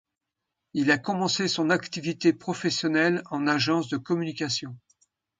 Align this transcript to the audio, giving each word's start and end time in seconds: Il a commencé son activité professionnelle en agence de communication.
Il 0.73 0.89
a 0.89 0.97
commencé 0.97 1.47
son 1.47 1.69
activité 1.69 2.33
professionnelle 2.33 3.21
en 3.29 3.45
agence 3.45 3.87
de 3.87 3.97
communication. 3.97 4.75